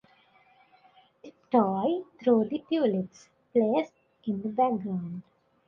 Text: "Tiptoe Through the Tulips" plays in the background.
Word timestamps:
"Tiptoe 1.21 2.07
Through 2.17 2.45
the 2.49 2.63
Tulips" 2.71 3.29
plays 3.53 3.91
in 4.25 4.41
the 4.41 4.49
background. 4.49 5.21